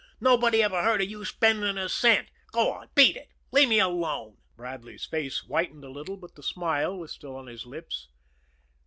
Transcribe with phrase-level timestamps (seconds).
[0.19, 2.29] Nobody ever heard of you spending a cent.
[2.51, 6.97] Go on beat it leave me alone!" Bradley's face whitened a little, but the smile
[6.97, 8.07] was still on his lips.